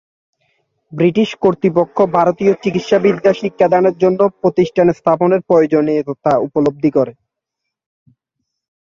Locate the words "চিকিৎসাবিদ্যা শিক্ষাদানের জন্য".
2.63-4.19